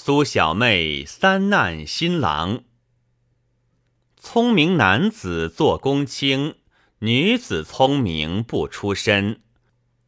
[0.00, 2.62] 苏小妹三难新郎。
[4.16, 6.54] 聪明男子做公卿，
[7.00, 9.40] 女子聪明不出身。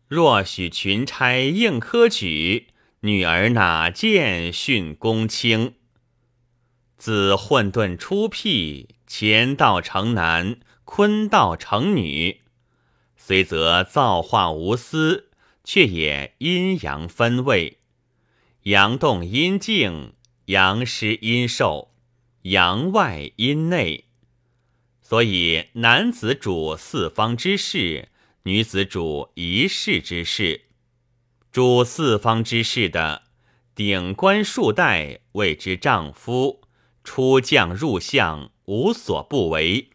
[0.07, 2.69] 若许群差应科举，
[3.01, 5.75] 女儿哪见训公卿？
[6.97, 12.43] 自混沌初辟，乾道成男，坤道成女。
[13.17, 15.31] 虽则造化无私，
[15.65, 17.80] 却也阴阳分位。
[18.65, 20.13] 阳动阴静，
[20.47, 21.95] 阳失阴受，
[22.43, 24.05] 阳外阴内。
[25.01, 28.11] 所以男子主四方之事，
[28.43, 30.67] 女子主一室之事。
[31.51, 33.23] 主四方之事的，
[33.75, 36.61] 顶冠束带谓之丈夫。
[37.03, 39.89] 出将入相，无所不为。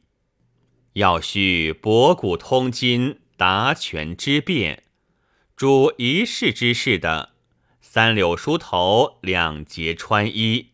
[0.93, 4.83] 要须博古通今，达权之变。
[5.55, 7.34] 主一世之事的，
[7.95, 10.71] 三柳梳头，两节穿衣。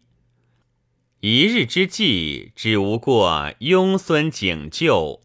[1.20, 5.22] 一日之计，只无过拥孙景旧；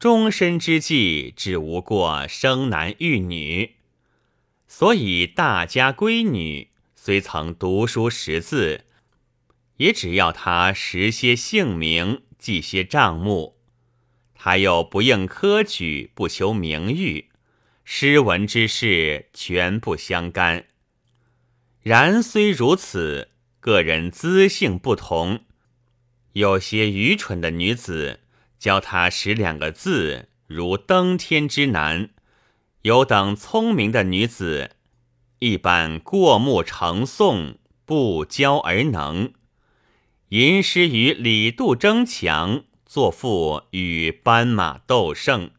[0.00, 3.76] 终身之计，只无过生男育女。
[4.66, 8.86] 所以大家闺女，虽曾读书识字。
[9.76, 13.56] 也只要他识些姓名，记些账目，
[14.34, 17.28] 他又不应科举，不求名誉，
[17.84, 20.64] 诗文之事全不相干。
[21.82, 23.28] 然虽如此，
[23.60, 25.40] 个人资性不同，
[26.32, 28.20] 有些愚蠢的女子
[28.58, 32.08] 教他识两个字，如登天之难；
[32.82, 34.72] 有等聪明的女子，
[35.38, 39.32] 一般过目成诵，不教而能。
[40.30, 45.52] 吟诗与李杜争强，作赋与斑马斗胜，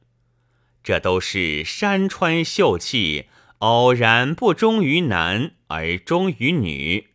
[0.84, 3.26] 这都是山川秀气，
[3.60, 7.10] 偶然不忠于男而忠于女。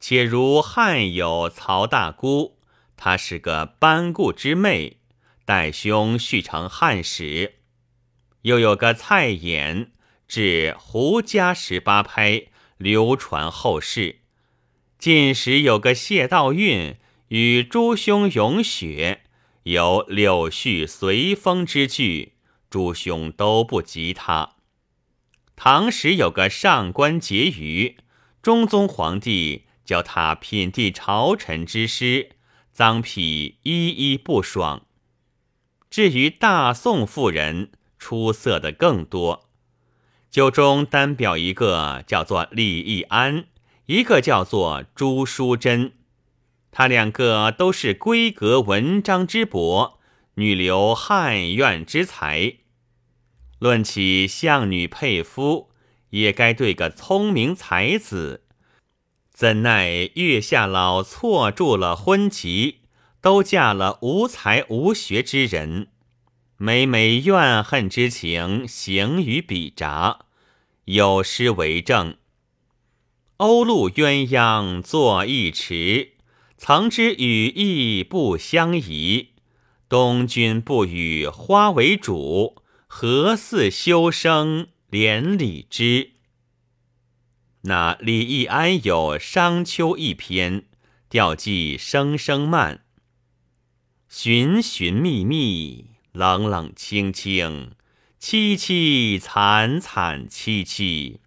[0.00, 2.58] 且如汉有曹大姑，
[2.96, 4.98] 她是个班固之妹，
[5.44, 7.52] 代兄续成汉史；
[8.42, 9.90] 又有个蔡琰，
[10.26, 12.46] 至胡家十八拍，
[12.76, 14.20] 流传后世。
[14.98, 16.96] 近时有个谢道韫
[17.28, 19.22] 与诸兄咏雪，
[19.62, 22.32] 有柳絮随风之句，
[22.68, 24.57] 诸兄都不及他。
[25.60, 27.96] 唐时有个上官婕妤，
[28.40, 32.36] 中宗皇帝教他品地朝臣之诗，
[32.76, 33.20] 臧否
[33.64, 34.86] 一一不爽。
[35.90, 39.50] 至于大宋妇人，出色的更多，
[40.30, 43.46] 就中单表一个，叫做李易安。
[43.86, 45.94] 一个叫做朱淑珍，
[46.70, 49.98] 他两个都是闺阁文章之博，
[50.34, 52.58] 女流汉苑之才。
[53.58, 55.70] 论起相女配夫，
[56.10, 58.44] 也该对个聪明才子。
[59.32, 62.80] 怎奈月下老错住了婚期，
[63.20, 65.88] 都嫁了无才无学之人，
[66.56, 70.20] 每每怨恨之情行于笔札，
[70.86, 72.16] 有诗为证。
[73.36, 76.14] 鸥鹭鸳鸯作一池，
[76.56, 79.34] 曾知羽翼不相宜。
[79.88, 86.12] 东君不与花为主，何似修生连理枝？
[87.62, 90.64] 那李易安有《商丘》一篇，
[91.10, 92.80] 调寄声声慢，
[94.08, 97.72] 寻寻觅觅，冷冷清清，
[98.18, 101.20] 凄凄惨惨戚戚。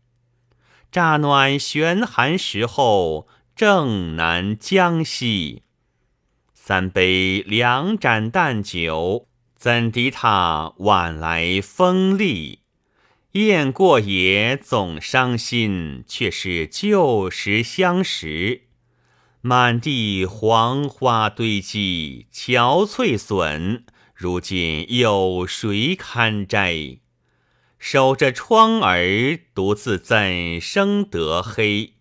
[0.92, 5.62] 乍暖悬寒时候，正南江西。
[6.54, 9.28] 三杯两盏淡酒，
[9.62, 12.62] 怎敌他晚来风力？
[13.34, 18.64] 雁过也总伤心，却是旧时相识。
[19.42, 23.84] 满地黄花堆积，憔悴损，
[24.16, 26.98] 如今有谁堪摘？
[27.78, 31.94] 守着窗儿，独自怎生得黑？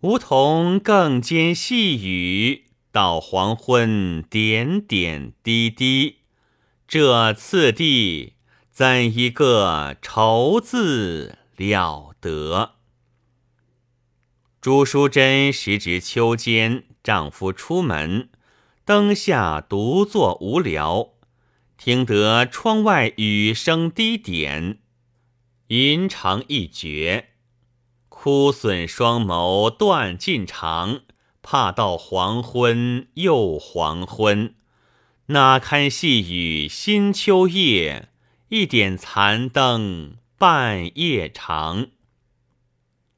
[0.00, 6.20] 梧桐更兼细雨，到黄昏点点滴滴。
[6.88, 8.34] 这次第，
[8.70, 12.74] 怎一个愁字了得！
[14.60, 18.28] 朱淑珍时值秋间，丈夫出门，
[18.84, 21.14] 灯下独坐无聊。
[21.76, 24.78] 听得窗外雨声低点，
[25.66, 27.30] 吟长一绝，
[28.08, 31.00] 枯损双眸断尽肠，
[31.42, 34.54] 怕到黄昏又黄昏，
[35.30, 38.10] 哪堪细雨新秋夜，
[38.50, 41.88] 一点残灯半夜长。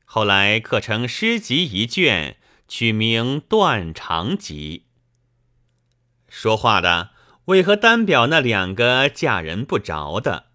[0.06, 4.84] 后来刻成诗集一卷，取名《断肠集》。
[6.30, 7.10] 说话的
[7.44, 10.46] 为何单表那两个嫁人不着的？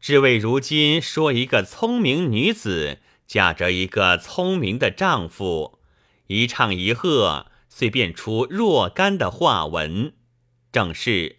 [0.00, 2.98] 只为如今说一个聪明女子
[3.28, 5.78] 嫁着一个聪明的丈夫，
[6.26, 10.14] 一唱一和，遂变出若干的话文。
[10.72, 11.38] 正是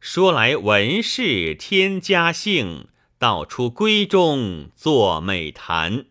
[0.00, 2.86] 说来文士添家姓，
[3.18, 6.06] 道出闺中作美谈。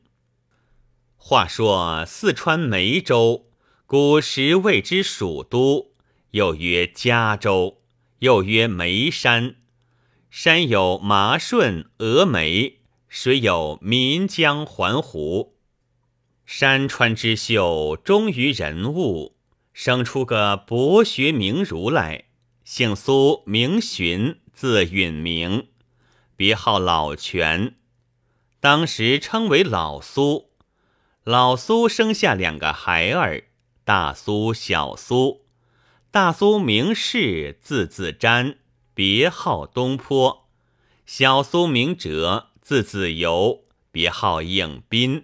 [1.16, 3.48] 话说四川梅州，
[3.86, 5.94] 古时谓之蜀都，
[6.32, 7.82] 又曰嘉州，
[8.20, 9.56] 又曰眉山。
[10.30, 15.56] 山有麻顺、峨眉，水有岷江、环湖。
[16.46, 19.38] 山川之秀，忠于人物，
[19.74, 22.26] 生出个博学名儒来，
[22.70, 25.70] 姓苏，名荀，字允明，
[26.36, 27.76] 别号老泉。
[28.60, 30.50] 当时称为老苏。
[31.24, 33.46] 老苏生下两个孩儿，
[33.86, 35.46] 大苏、小苏。
[36.12, 38.58] 大苏名士，字子瞻。
[38.94, 40.50] 别号东坡，
[41.06, 45.24] 小苏名哲，字子由，别号应斌。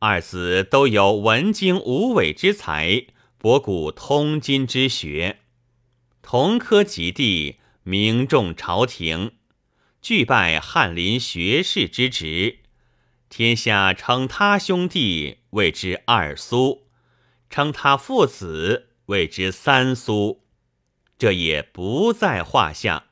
[0.00, 3.06] 二子都有文经武伟之才，
[3.38, 5.38] 博古通今之学，
[6.30, 9.32] 同科及第，名重朝廷，
[10.02, 12.58] 俱拜翰林学士之职。
[13.30, 16.86] 天下称他兄弟谓之二苏，
[17.48, 20.44] 称他父子谓之三苏。
[21.16, 23.06] 这也不在话下，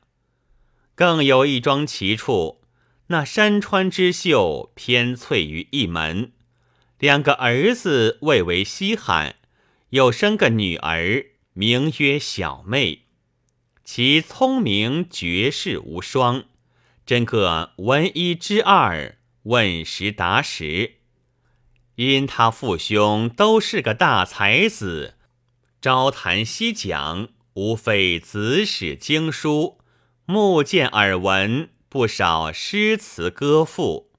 [0.93, 2.61] 更有一桩奇处。
[3.07, 6.33] 那山川之秀偏翠于一门，
[6.99, 9.37] 两个儿子未为稀罕，
[9.89, 13.05] 又生个女儿，名曰小妹。
[13.89, 16.43] 其聪明绝世无双，
[17.05, 20.95] 真个闻一知二，问十答十。
[21.95, 25.15] 因他父兄都是个大才子，
[25.81, 27.29] 朝谈夕讲。
[27.53, 29.79] 无非子史经书，
[30.25, 34.11] 目见耳闻不少诗词歌赋。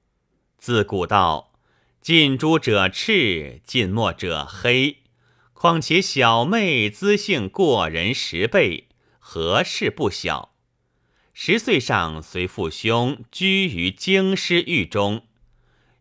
[0.57, 1.53] 自古道：
[2.01, 5.03] 近朱者赤，近墨者黑。
[5.53, 8.88] 况且小妹资性过人十倍，
[9.31, 10.55] 何事不小？
[11.33, 15.27] 十岁上随父兄居于京师狱中，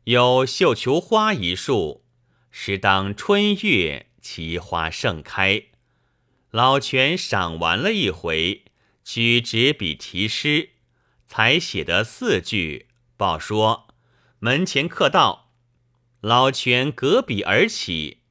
[0.04, 2.06] 有绣球花一树，
[2.50, 5.64] 时当春月，奇花盛开。
[6.50, 8.64] 老泉赏玩了一回，
[9.04, 10.70] 取纸笔题诗，
[11.26, 12.86] 才写得四句。
[13.18, 13.88] 报说
[14.38, 15.50] 门前客到，
[16.22, 18.22] 老泉隔笔而起。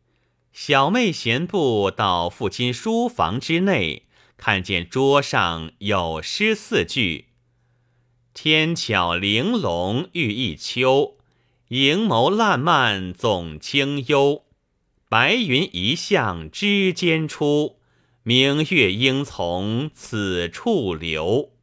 [0.52, 4.07] 小妹闲步到父亲书房之内，
[4.38, 7.26] 看见桌上有诗四句
[8.34, 11.18] ：“天巧玲珑玉一秋，
[11.68, 14.46] 盈眸烂漫总清幽。
[15.10, 17.76] 白云一向枝间出。”
[18.28, 21.54] 明月应从此处流。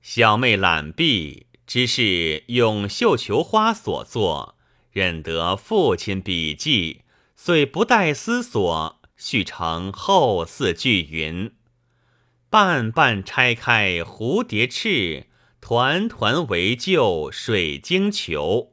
[0.00, 4.56] 小妹懒毕，只是用绣球花所作，
[4.90, 7.02] 认得父亲笔迹，
[7.36, 11.54] 遂不待思索，续成后四句云
[12.50, 15.28] ：“瓣瓣拆开蝴蝶翅，
[15.60, 18.72] 团团围就水晶球。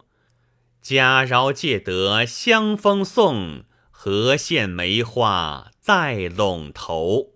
[0.81, 7.35] 佳饶借得香风送，何羡梅花。”在陇头，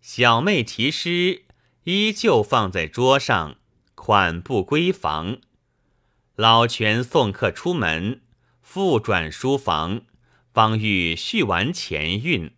[0.00, 1.44] 小妹题诗
[1.84, 3.58] 依旧放在桌上，
[3.94, 5.38] 款步归房。
[6.34, 8.22] 老泉送客出门，
[8.60, 10.00] 复转书房，
[10.56, 12.52] 方欲续完前韵，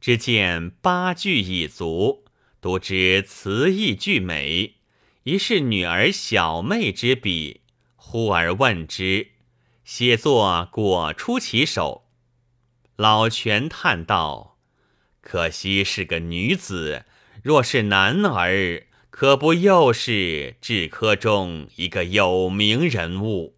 [0.00, 2.24] 只见八句已足，
[2.60, 4.78] 读之词意俱美，
[5.22, 7.60] 疑是女儿小妹之笔，
[7.94, 9.28] 忽而问之，
[9.84, 12.08] 写作果出其手。
[12.96, 14.58] 老泉叹道
[15.22, 17.04] ：“可惜是个女子，
[17.44, 23.55] 若是男儿，可不又是治科中一个有名人物？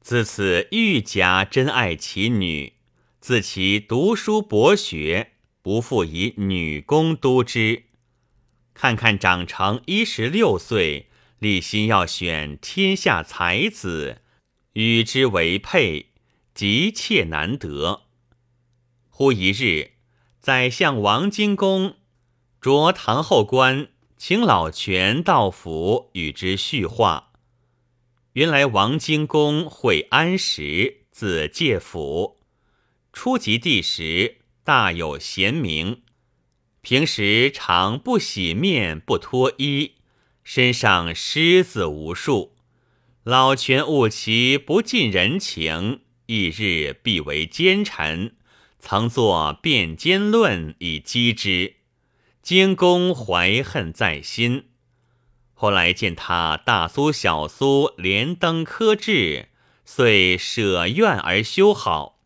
[0.00, 2.72] 自此愈加珍爱其女，
[3.20, 7.84] 自其读书博学，不复以女工督之。
[8.72, 14.22] 看看长成一十六岁，立心要选天下才子，
[14.72, 16.06] 与之为配，
[16.54, 18.04] 急切难得。”
[19.10, 19.92] 忽一日，
[20.40, 21.96] 宰相王荆公
[22.58, 27.29] 着堂后官，请老泉到府与之叙话。
[28.34, 32.38] 原来王荆公会安时，字介甫，
[33.12, 36.02] 初及第时，大有贤名。
[36.80, 39.96] 平时常不洗面，不脱衣，
[40.44, 42.54] 身上虱子无数。
[43.24, 48.36] 老权悟其不近人情，一日必为奸臣，
[48.78, 51.74] 曾作《辩奸论》以击之。
[52.40, 54.69] 荆公怀恨在心，
[55.60, 59.50] 后来见他大苏小苏连登科制，
[59.84, 62.18] 遂舍愿而修好。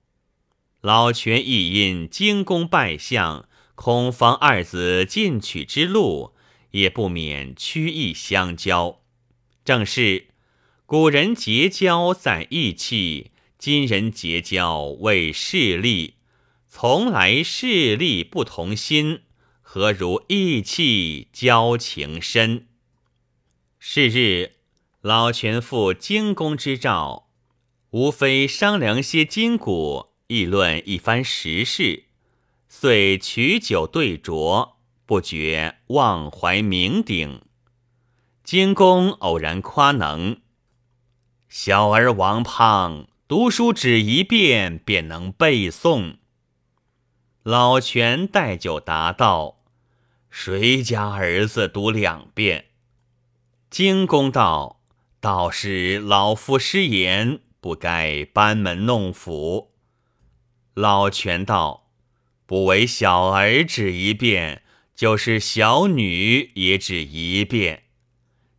[0.80, 6.36] 老泉亦因精功拜相，恐防二子进取之路，
[6.70, 9.00] 也不免屈意相交。
[9.64, 10.28] 正是
[10.86, 16.14] 古人结交在义气，今人结交为势利，
[16.68, 19.22] 从来势利不同心。
[19.60, 22.68] 何如义气交情深？
[23.86, 24.52] 是日，
[25.02, 27.28] 老权复荆公之召，
[27.90, 32.04] 无非商量些筋骨，议论一番时事，
[32.66, 37.42] 遂取酒对酌，不觉忘怀酩酊。
[38.42, 40.40] 荆公偶然夸能
[41.50, 46.16] ：“小儿王胖读书只一遍，便能背诵。”
[47.44, 49.62] 老权待酒答道。
[50.30, 52.70] 谁家儿子读两遍？
[53.74, 54.84] 荆公道
[55.20, 59.72] ：“道是老夫失言，不该班门弄斧。”
[60.74, 61.90] 老泉道
[62.46, 64.62] ：“不为小儿指一遍，
[64.94, 67.82] 就是小女也指一遍。”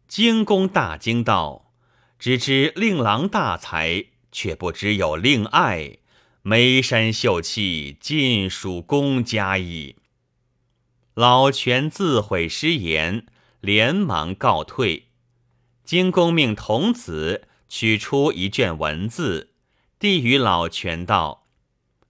[0.06, 1.72] 荆公大惊道
[2.20, 6.00] ：“只知令郎大才，却不知有令爱，
[6.42, 9.96] 眉山秀气，尽属公家矣。”
[11.16, 13.26] 老泉自悔失言，
[13.66, 15.08] 连忙告退。
[15.84, 19.54] 金公命童子取出一卷文字，
[19.98, 21.48] 递与老权道：“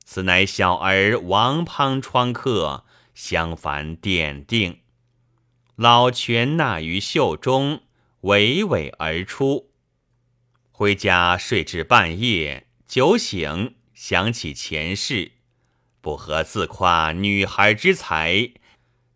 [0.04, 2.84] 此乃小儿王滂窗客，
[3.14, 4.82] 相凡点定。”
[5.78, 7.84] 老权纳于袖中，
[8.24, 9.72] 娓娓而出。
[10.72, 15.32] 回家睡至半夜，酒醒，想起前世，
[16.02, 18.52] 不合自夸女孩之才。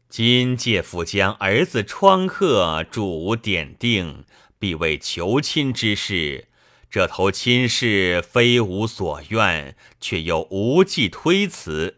[0.10, 4.26] 今介父将儿子窗客主无点定，
[4.58, 6.48] 必为求亲之事。
[6.90, 11.98] 这头亲事非吾所愿，却又无计推辞。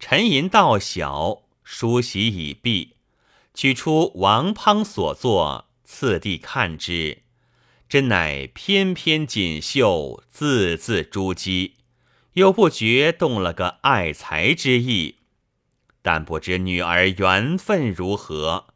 [0.00, 2.94] 沉吟道小，梳洗已毕，
[3.52, 7.18] 取出王滂所作，次第看之，
[7.86, 11.72] 真乃翩翩锦绣，字字珠玑，
[12.32, 15.16] 又不觉动了个爱才之意。
[16.02, 18.66] 但不知女儿缘分如何，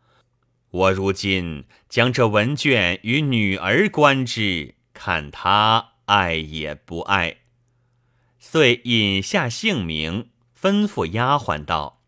[0.71, 7.39] 我如今将这文卷与女儿观之，看她爱也不爱。
[8.39, 12.03] 遂引下姓名，吩咐丫鬟道：“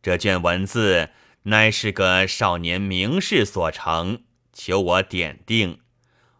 [0.00, 1.10] 这卷文字
[1.42, 5.80] 乃是个少年名士所成，求我点定，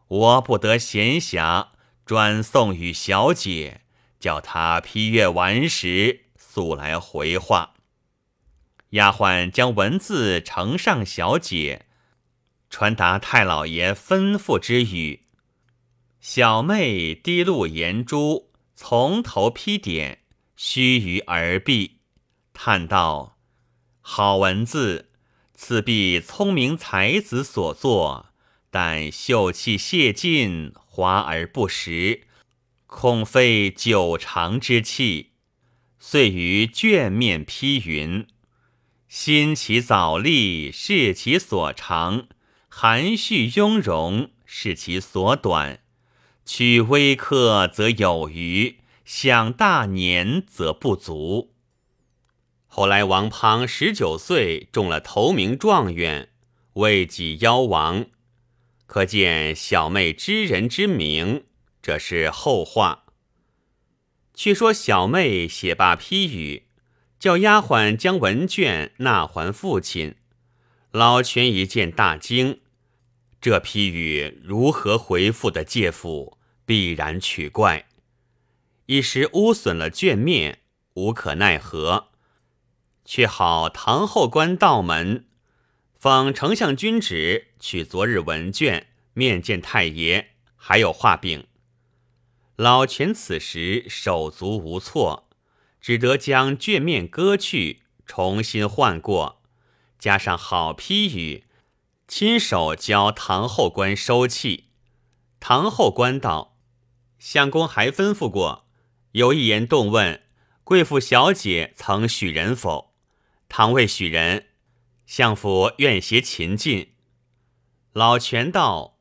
[0.06, 1.68] 我不得闲暇，
[2.06, 3.80] 转送与小姐，
[4.20, 7.74] 叫她批阅完时，速来回话。”
[8.90, 11.86] 丫鬟将文字呈上小姐，
[12.70, 15.24] 传达太老爷吩咐之语。
[16.20, 20.20] 小妹滴露言珠，从头批点，
[20.56, 21.98] 须臾而毕，
[22.54, 23.38] 叹道
[24.00, 25.10] ：“好文字，
[25.54, 28.26] 此必聪明才子所作，
[28.70, 32.22] 但秀气泄尽，华而不实，
[32.86, 35.32] 恐非久长之气。”
[36.00, 38.26] 遂于卷面批云。
[39.08, 42.28] 心其早立，是其所长；
[42.68, 45.80] 含蓄雍容，是其所短。
[46.44, 51.54] 取微客则有余，享大年则不足。
[52.66, 56.28] 后来王滂十九岁，中了头名状元，
[56.74, 58.06] 位己夭亡。
[58.86, 61.44] 可见小妹知人之明，
[61.80, 63.06] 这是后话。
[64.34, 66.67] 却说小妹写罢批语。
[67.18, 70.14] 叫丫鬟将文卷纳还父亲。
[70.90, 72.60] 老权一见大惊，
[73.40, 77.86] 这批语如何回复的介父，必然取怪。
[78.86, 80.60] 一时污损了卷面，
[80.94, 82.08] 无可奈何。
[83.04, 85.26] 却好唐后官道门，
[85.98, 91.46] 奉丞相君旨，取昨日文卷面见太爷，还有画饼。
[92.56, 95.27] 老权此时手足无措。
[95.88, 99.40] 只得将卷面割去，重新换过，
[99.98, 101.44] 加上好批语，
[102.06, 104.66] 亲手教唐后官收气。
[105.40, 106.58] 唐后官道
[107.18, 108.66] ：“相公还吩咐过，
[109.12, 110.20] 有一言动问：
[110.62, 112.92] 贵妇小姐曾许人否？
[113.48, 114.48] 倘未许人，
[115.06, 116.92] 相府愿携秦进。”
[117.94, 118.98] 老权道：“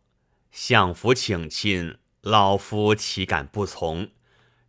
[0.54, 4.12] 相府请亲，老夫岂敢不从？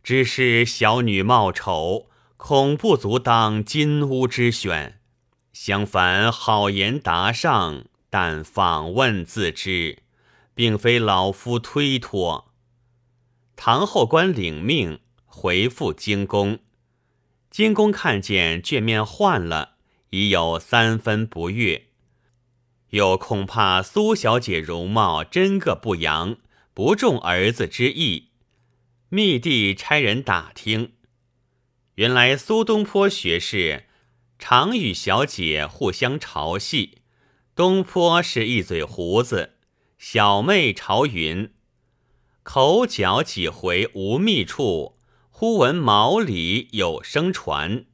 [0.03, 2.08] 只是小女貌丑，
[2.39, 5.01] 恐不足当金屋之选。
[5.53, 9.99] 相反，好言答上，但访问自知，
[10.55, 12.53] 并非老夫推脱。
[13.57, 16.61] 唐后官领命回复京公，
[17.51, 19.73] 京公看见卷面换了，
[20.11, 21.89] 已有三分不悦。
[22.91, 26.37] 又恐怕苏小姐容貌真个不扬，
[26.73, 28.29] 不中儿子之意，
[29.09, 30.93] 密地差人打听，
[31.99, 33.87] 原来苏东坡学士
[34.39, 36.99] 常与小姐互相嘲戏，
[37.57, 39.55] 东坡是一嘴胡子，
[39.99, 41.53] 小妹朝云，
[42.45, 44.97] 口角几回无觅处，
[45.31, 47.85] 忽闻茅里有声传，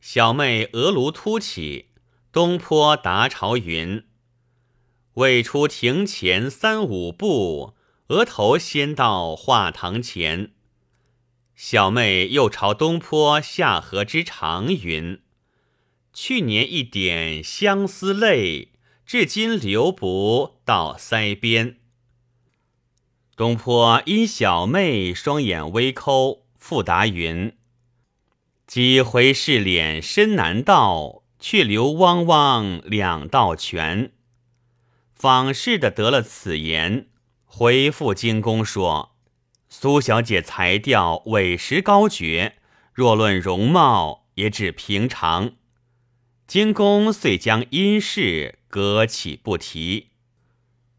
[0.00, 1.90] 小妹额颅凸起。
[2.32, 4.02] 东坡答朝云
[5.14, 7.74] ：“未出庭前三五步，
[8.08, 10.52] 额头先到画堂前。”
[11.62, 15.20] 小妹又朝东坡下河之长云
[16.10, 18.70] ：“去年一点相思泪，
[19.04, 21.76] 至今流不到腮边。”
[23.36, 27.54] 东坡因小妹双眼微抠，复答云
[28.66, 34.12] ：“几回试脸深难道。”却流汪汪两道泉。
[35.14, 37.08] 访视的得了此言，
[37.44, 39.16] 回复京宫说
[39.70, 42.56] ：“苏小姐才调委实高绝，
[42.92, 45.52] 若论容貌，也只平常。”
[46.46, 50.08] 京宫遂将因事搁起不提。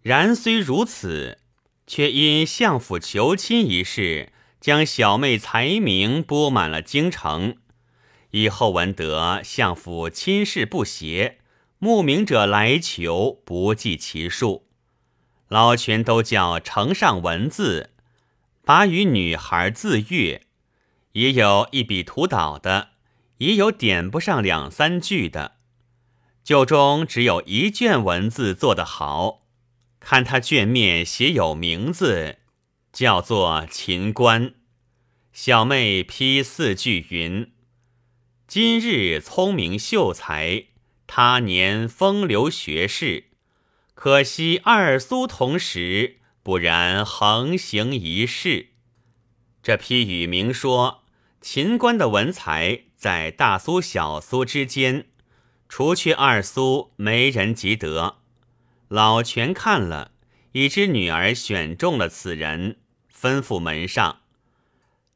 [0.01, 1.39] 然虽如此，
[1.85, 7.57] 却因相府求亲一事，将小妹才名播满了京城。
[8.29, 11.39] 以后闻得相府亲事不协，
[11.79, 14.65] 慕名者来求，不计其数。
[15.49, 17.89] 老全都叫呈上文字，
[18.63, 20.41] 把与女孩自阅，
[21.13, 22.89] 也有一笔涂倒的，
[23.37, 25.57] 也有点不上两三句的。
[26.43, 29.43] 就中只有一卷文字做得好，
[29.99, 32.39] 看他卷面写有名字，
[32.91, 34.53] 叫做秦观。
[35.33, 37.51] 小妹批四句云。
[38.47, 40.65] 今日聪明秀才，
[41.07, 43.25] 他年风流学士。
[43.93, 48.69] 可惜二苏同时，不然横行一世。
[49.61, 51.03] 这批语明说，
[51.39, 55.05] 秦观的文才在大苏、小苏之间，
[55.69, 58.17] 除却二苏，没人及得。
[58.87, 60.11] 老全看了，
[60.53, 62.77] 已知女儿选中了此人，
[63.15, 64.21] 吩咐门上。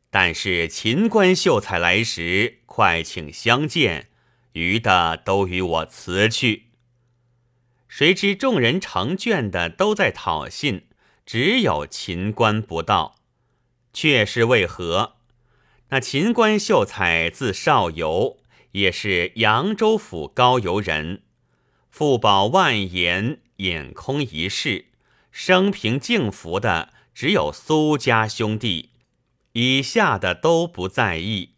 [0.09, 4.09] 但是秦观秀才来时，快请相见，
[4.53, 6.67] 余的都与我辞去。
[7.89, 10.85] 谁知众人成卷的都在讨信，
[11.25, 13.15] 只有秦观不到，
[13.91, 15.15] 却是为何？
[15.89, 18.37] 那秦观秀才字少游，
[18.73, 21.23] 也是扬州府高邮人，
[21.89, 24.85] 富保万言，眼空一世，
[25.31, 28.91] 生平敬服的只有苏家兄弟。
[29.53, 31.51] 以下的都不在意。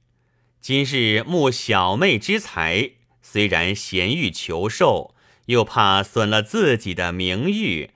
[0.61, 5.15] 今日慕小妹之才，虽然贤欲求寿，
[5.47, 7.91] 又怕损了自己的名誉，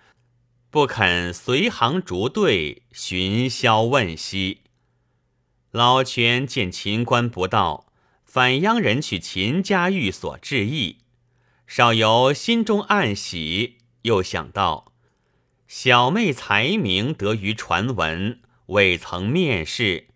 [0.71, 4.61] 不肯随行逐队寻宵问息。
[5.71, 7.87] 老泉见秦官不到，
[8.23, 10.99] 反央人去秦家寓所致意。
[11.67, 14.93] 少游心中暗喜，又想到
[15.67, 18.39] 小妹才名得于传闻。
[18.67, 20.07] 未曾面试，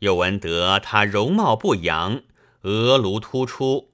[0.00, 2.20] 又闻得她容貌不扬，
[2.64, 3.88] 额颅突出，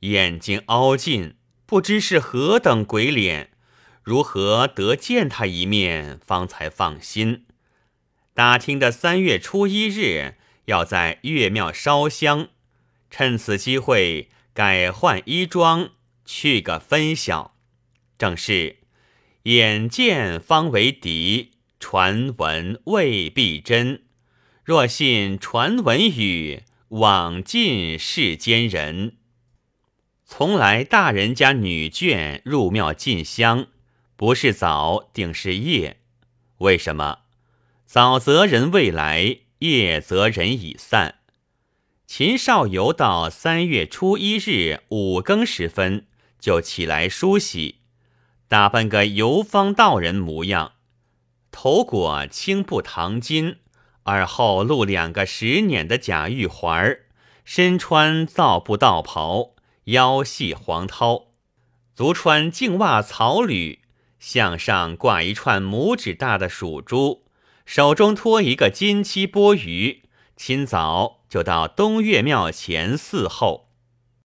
[0.00, 3.51] 眼睛凹进，不知是何等鬼脸，
[4.02, 7.46] 如何得见他一面，方才放心。
[8.34, 12.48] 打听的三月初一日要在岳庙烧香，
[13.10, 15.90] 趁此机会改换衣装，
[16.24, 17.56] 去个分晓。
[18.18, 18.78] 正是
[19.44, 21.50] 眼见方为敌。
[21.84, 24.04] 传闻未必真，
[24.62, 29.16] 若信传闻语，枉尽世间人。
[30.24, 33.66] 从来大人家女眷入庙进香，
[34.22, 35.96] 不是早定是夜。
[36.58, 37.22] 为什么？
[37.84, 41.16] 早则人未来，夜则人已散。
[42.06, 46.06] 秦少游到三月初一日五更时分
[46.38, 47.80] 就起来梳洗，
[48.46, 50.74] 打扮个游方道人模样。
[51.50, 53.56] 头裹青布唐巾，
[54.04, 56.96] 耳后露两个十捻的假玉环，
[57.44, 59.56] 身穿皂布道袍，
[59.86, 61.24] 腰系黄绦，
[61.92, 63.80] 足穿净袜草履，
[64.22, 67.24] 项上挂一串拇指大的鼠珠，
[67.66, 70.02] 手中托一个金漆钵盂，
[70.36, 73.71] 清早就到东岳庙前伺候。